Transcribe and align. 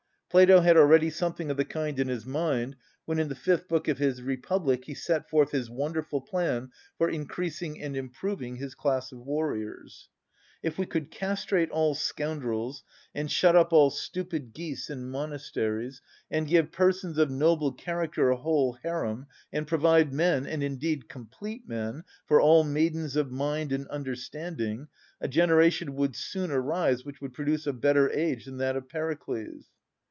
Plato 0.31 0.61
had 0.61 0.77
already 0.77 1.09
something 1.09 1.51
of 1.51 1.57
the 1.57 1.65
kind 1.65 1.99
in 1.99 2.07
his 2.07 2.25
mind 2.25 2.77
when 3.03 3.19
in 3.19 3.27
the 3.27 3.35
fifth 3.35 3.67
book 3.67 3.89
of 3.89 3.97
his 3.97 4.21
Republic 4.21 4.85
he 4.85 4.93
set 4.93 5.29
forth 5.29 5.51
his 5.51 5.69
wonderful 5.69 6.21
plan 6.21 6.71
for 6.97 7.09
increasing 7.09 7.81
and 7.83 7.97
improving 7.97 8.55
his 8.55 8.73
class 8.73 9.11
of 9.11 9.19
warriors. 9.19 10.07
If 10.63 10.77
we 10.77 10.85
could 10.85 11.11
castrate 11.11 11.69
all 11.69 11.95
scoundrels, 11.95 12.81
and 13.13 13.29
shut 13.29 13.57
up 13.57 13.73
all 13.73 13.89
stupid 13.89 14.53
geese 14.53 14.89
in 14.89 15.09
monasteries, 15.09 16.01
and 16.29 16.47
give 16.47 16.71
persons 16.71 17.17
of 17.17 17.29
noble 17.29 17.73
character 17.73 18.29
a 18.29 18.37
whole 18.37 18.77
harem, 18.81 19.25
and 19.51 19.67
provide 19.67 20.13
men, 20.13 20.47
and 20.47 20.63
indeed 20.63 21.09
complete 21.09 21.67
men, 21.67 22.05
for 22.25 22.39
all 22.39 22.63
maidens 22.63 23.17
of 23.17 23.33
mind 23.33 23.73
and 23.73 23.85
understanding, 23.89 24.87
a 25.19 25.27
generation 25.27 25.93
would 25.95 26.15
soon 26.15 26.51
arise 26.51 27.03
which 27.03 27.19
would 27.19 27.33
produce 27.33 27.67
a 27.67 27.73
better 27.73 28.09
age 28.11 28.45
than 28.45 28.55
that 28.59 28.77
of 28.77 28.87
Pericles. 28.87 29.65